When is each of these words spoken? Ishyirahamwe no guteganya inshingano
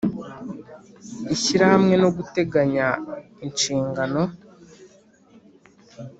Ishyirahamwe 1.33 1.93
no 2.03 2.09
guteganya 2.17 2.87
inshingano 3.45 4.21